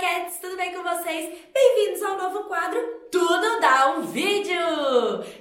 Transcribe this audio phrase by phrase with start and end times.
[0.00, 1.36] Cats, tudo bem com vocês?
[1.52, 2.78] Bem-vindos ao novo quadro
[3.10, 4.54] Tudo Dá um Vídeo!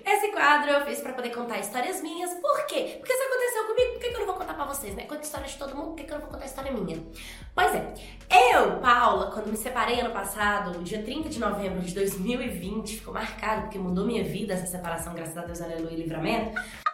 [0.03, 2.33] Esse quadro eu fiz pra poder contar histórias minhas.
[2.33, 2.95] Por quê?
[2.97, 5.03] Porque isso aconteceu comigo, por que, eu não vou contar pra vocês, né?
[5.03, 6.97] Conto história de todo mundo, por que, que eu não vou contar história minha?
[7.53, 7.93] Pois é,
[8.55, 13.63] eu, Paula, quando me separei ano passado, dia 30 de novembro de 2020, ficou marcado
[13.63, 16.59] porque mudou minha vida essa separação, graças a Deus, aleluia e livramento.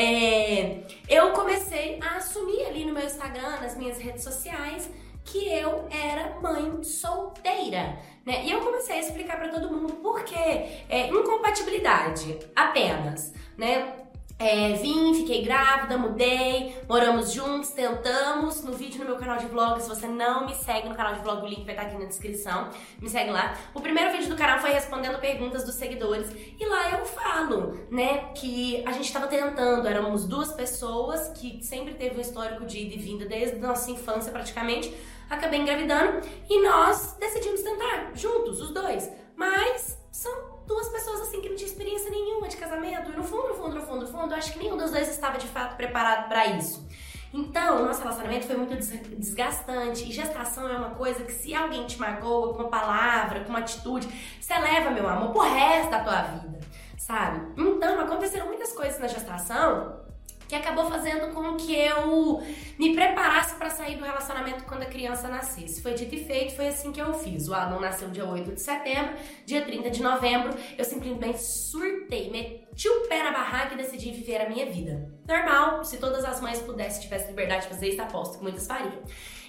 [0.00, 0.84] É,
[1.18, 4.88] eu comecei a assumir ali no meu Instagram, nas minhas redes sociais,
[5.24, 8.44] que eu era mãe solteira, né?
[8.44, 13.94] E eu comecei a explicar para todo mundo por que é, incompatibilidade apenas, né?
[14.40, 18.62] É, vim, fiquei grávida, mudei, moramos juntos, tentamos.
[18.62, 21.20] No vídeo no meu canal de vlog, se você não me segue no canal de
[21.20, 22.68] vlog, o link vai estar aqui na descrição.
[23.02, 23.56] Me segue lá.
[23.74, 26.28] O primeiro vídeo do canal foi respondendo perguntas dos seguidores.
[26.58, 31.94] E lá eu falo, né, que a gente tava tentando, éramos duas pessoas que sempre
[31.94, 34.94] teve um histórico de ida e vinda desde a nossa infância praticamente.
[35.28, 39.10] Acabei engravidando e nós decidimos tentar juntos, os dois.
[39.34, 43.10] Mas são duas pessoas assim que não tinham experiência nenhuma de casamento.
[43.10, 45.08] E no fundo, no fundo, no fundo, no fundo, eu acho que nenhum dos dois
[45.08, 46.86] estava de fato preparado para isso.
[47.32, 48.76] Então, o nosso relacionamento foi muito
[49.16, 50.08] desgastante.
[50.08, 53.58] E gestação é uma coisa que se alguém te magoa com uma palavra, com uma
[53.58, 54.06] atitude,
[54.40, 56.60] você leva, meu amor, pro resto da tua vida,
[56.96, 57.52] sabe?
[57.56, 60.06] Então, aconteceram muitas coisas na gestação
[60.48, 62.42] que acabou fazendo com que eu
[62.78, 65.82] me preparasse para sair do relacionamento quando a criança nascesse.
[65.82, 67.48] Foi dito e feito, foi assim que eu fiz.
[67.48, 72.88] O Adam nasceu dia 8 de setembro, dia 30 de novembro, eu simplesmente surtei, meti
[72.88, 75.12] o pé na barraca e decidi viver a minha vida.
[75.28, 79.02] Normal, se todas as mães pudessem, tivessem liberdade de fazer isso, aposto que muitas fariam.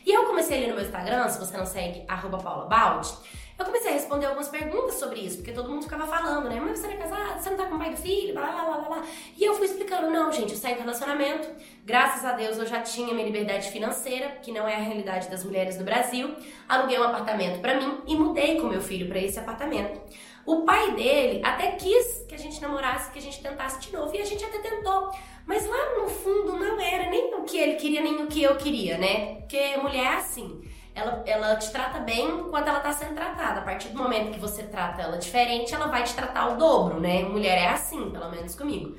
[0.06, 3.14] E eu comecei ali no meu Instagram, se você não segue, arroba paulabaldi,
[3.60, 6.62] eu comecei a responder algumas perguntas sobre isso, porque todo mundo ficava falando, né?
[6.62, 8.64] Mas você não é casada, você não tá com o pai do filho, blá blá
[8.64, 9.04] blá blá.
[9.38, 11.50] E eu fui explicando, não, gente, eu saí do relacionamento,
[11.86, 15.44] graças a Deus eu já tinha minha liberdade financeira, que não é a realidade das
[15.44, 16.34] mulheres no Brasil.
[16.70, 20.00] Aluguei um apartamento para mim e mudei com meu filho para esse apartamento.
[20.46, 24.16] O pai dele até quis que a gente namorasse, que a gente tentasse de novo,
[24.16, 25.12] e a gente até tentou.
[25.46, 28.56] Mas lá no fundo não era nem o que ele queria, nem o que eu
[28.56, 29.36] queria, né?
[29.36, 30.62] Porque mulher é assim
[30.94, 33.62] ela, ela te trata bem quando ela tá sendo tratada.
[33.62, 37.00] A partir do momento que você trata ela diferente, ela vai te tratar o dobro,
[37.00, 37.24] né?
[37.24, 38.98] Mulher é assim, pelo menos comigo.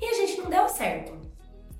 [0.00, 1.26] E a gente não deu certo.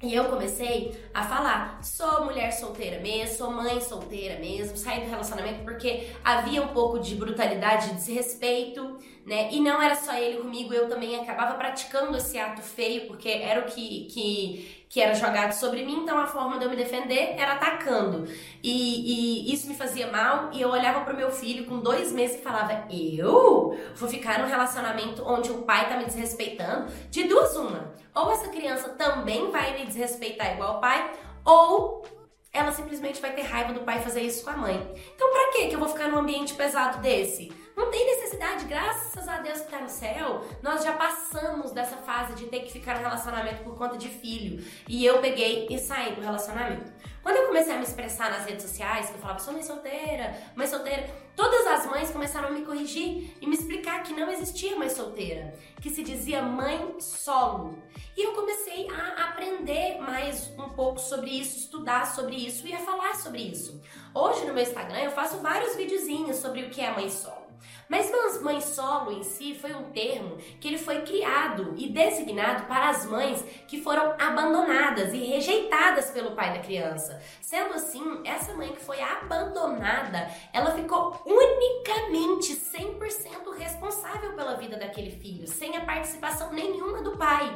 [0.03, 5.11] E eu comecei a falar, sou mulher solteira mesmo, sou mãe solteira mesmo, saí do
[5.11, 9.49] relacionamento porque havia um pouco de brutalidade, de desrespeito, né?
[9.51, 13.61] E não era só ele comigo, eu também acabava praticando esse ato feio, porque era
[13.61, 17.35] o que, que, que era jogado sobre mim, então a forma de eu me defender
[17.37, 18.29] era atacando.
[18.63, 22.37] E, e isso me fazia mal, e eu olhava pro meu filho com dois meses
[22.37, 26.87] e falava: Eu vou ficar num relacionamento onde o pai tá me desrespeitando?
[27.11, 27.93] De duas, uma.
[28.15, 31.13] Ou essa criança também vai me desrespeitar igual o pai,
[31.45, 32.07] ou
[32.53, 34.95] ela simplesmente vai ter raiva do pai fazer isso com a mãe.
[35.15, 37.66] Então, pra que eu vou ficar num ambiente pesado desse?
[37.77, 42.35] Não tem necessidade, graças a Deus que tá no céu, nós já passamos dessa fase
[42.35, 44.65] de ter que ficar no relacionamento por conta de filho.
[44.89, 46.91] E eu peguei e saí do relacionamento.
[47.23, 50.35] Quando eu comecei a me expressar nas redes sociais, que eu falava, sou mãe solteira,
[50.55, 54.75] mãe solteira, todas as mães começaram a me corrigir e me explicar que não existia
[54.75, 57.77] mãe solteira, que se dizia mãe solo.
[58.17, 62.79] E eu comecei a aprender mais um pouco sobre isso, estudar sobre isso e a
[62.79, 63.83] falar sobre isso.
[64.15, 67.46] Hoje no meu Instagram eu faço vários videozinhos sobre o que é mãe solo.
[67.89, 68.11] Mas
[68.47, 73.05] mãe solo em si foi um termo que ele foi criado e designado para as
[73.05, 77.21] mães que foram abandonadas e rejeitadas pelo pai da criança.
[77.41, 85.11] Sendo assim, essa mãe que foi abandonada, ela ficou unicamente 100% responsável pela vida daquele
[85.11, 87.53] filho, sem a participação nenhuma do pai.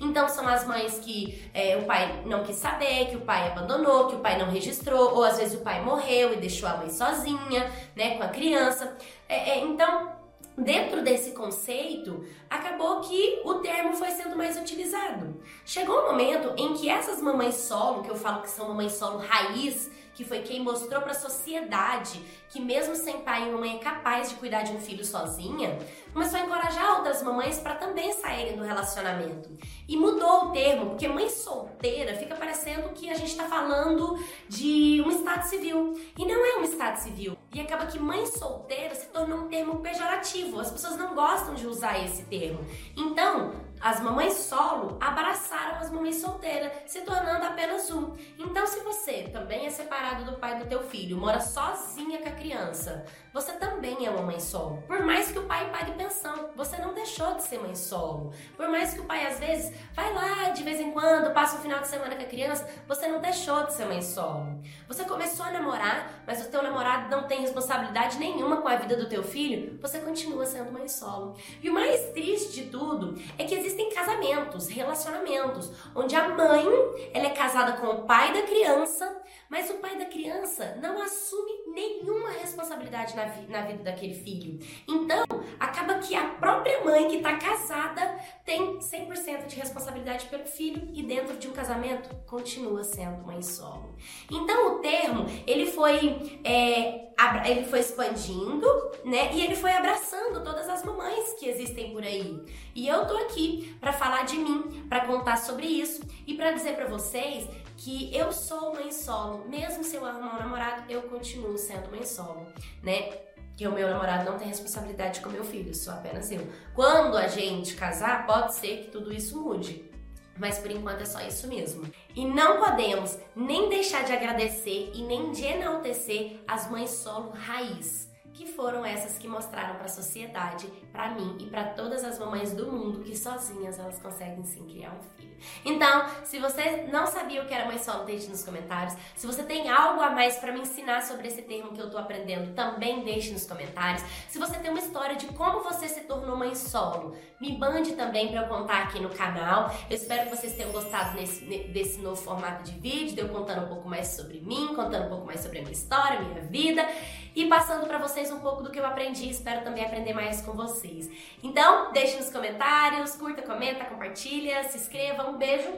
[0.00, 4.06] Então são as mães que é, o pai não quis saber, que o pai abandonou,
[4.06, 6.88] que o pai não registrou, ou às vezes o pai morreu e deixou a mãe
[6.88, 8.96] sozinha, né, com a criança.
[9.30, 10.10] É, é, então,
[10.58, 15.40] dentro desse conceito, acabou que o termo foi sendo mais utilizado.
[15.64, 19.18] Chegou um momento em que essas mamães solo, que eu falo que são mamães solo
[19.18, 22.20] raiz, que foi quem mostrou para a sociedade
[22.50, 25.78] que mesmo sem pai e mãe é capaz de cuidar de um filho sozinha,
[26.12, 29.48] começou a encorajar outras mamães para também saírem do relacionamento.
[29.86, 34.18] E mudou o termo, porque mãe solteira fica parecendo que a gente está falando
[34.48, 35.96] de um estado civil.
[36.18, 37.39] E não é um estado civil.
[37.52, 40.60] E acaba que mãe solteira se tornou um termo pejorativo.
[40.60, 42.64] As pessoas não gostam de usar esse termo.
[42.96, 48.14] Então, as mamães solo abraçaram as mamães solteiras, se tornando apenas um.
[48.38, 52.32] Então, se você também é separado do pai do teu filho, mora sozinha com a
[52.32, 54.82] criança, você também é uma mãe solo.
[54.86, 55.29] Por mais
[55.60, 58.32] o pai pague pensão, você não deixou de ser mãe solo.
[58.56, 61.60] Por mais que o pai às vezes vai lá de vez em quando, passa um
[61.60, 64.60] final de semana com a criança, você não deixou de ser mãe solo.
[64.88, 68.96] Você começou a namorar, mas o teu namorado não tem responsabilidade nenhuma com a vida
[68.96, 71.36] do teu filho, você continua sendo mãe solo.
[71.62, 76.64] E o mais triste de tudo é que existem casamentos, relacionamentos, onde a mãe,
[77.12, 80.06] ela é casada com o pai da criança, mas o pai da
[80.40, 84.58] criança não assume nenhuma responsabilidade na, vi na vida daquele filho.
[84.88, 85.24] Então,
[85.58, 91.02] acaba que a própria mãe que está casada tem 100% de responsabilidade pelo filho e
[91.02, 93.94] dentro de um casamento continua sendo mãe solo.
[94.30, 97.10] Então, o termo, ele foi, é,
[97.48, 98.66] ele foi expandindo,
[99.04, 99.32] né?
[99.34, 102.42] E ele foi abraçando todas as mamães que existem por aí.
[102.74, 106.74] E eu tô aqui para falar de mim, para contar sobre isso e para dizer
[106.76, 107.46] para vocês
[107.80, 112.04] que eu sou mãe solo, mesmo se eu arrumar um namorado, eu continuo sendo mãe
[112.04, 112.46] solo,
[112.82, 113.10] né?
[113.56, 116.46] Que o meu namorado não tem responsabilidade com meu filho, sou apenas eu.
[116.74, 119.90] Quando a gente casar, pode ser que tudo isso mude.
[120.38, 121.90] Mas por enquanto é só isso mesmo.
[122.14, 128.09] E não podemos nem deixar de agradecer e nem de enaltecer as mães solo raiz
[128.40, 132.54] que foram essas que mostraram para a sociedade, para mim e para todas as mamães
[132.54, 135.36] do mundo que sozinhas elas conseguem sim criar um filho.
[135.62, 138.96] Então, se você não sabia o que era mãe solo, deixe nos comentários.
[139.14, 141.98] Se você tem algo a mais para me ensinar sobre esse termo que eu tô
[141.98, 144.02] aprendendo, também deixe nos comentários.
[144.30, 148.28] Se você tem uma história de como você se tornou mãe solo, me mande também
[148.28, 149.70] para eu contar aqui no canal.
[149.90, 153.68] Eu espero que vocês tenham gostado desse novo formato de vídeo, de eu contando um
[153.68, 156.86] pouco mais sobre mim, contando um pouco mais sobre a minha história, minha vida
[157.34, 159.30] e passando para vocês um pouco do que eu aprendi.
[159.30, 161.10] Espero também aprender mais com vocês.
[161.42, 165.28] Então, deixe nos comentários, curta, comenta, compartilha, se inscreva.
[165.28, 165.70] Um beijo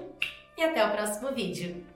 [0.56, 1.91] e até o próximo vídeo.